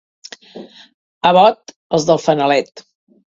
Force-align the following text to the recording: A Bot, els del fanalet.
A 1.31 1.33
Bot, 1.39 1.75
els 1.99 2.09
del 2.09 2.21
fanalet. 2.25 2.85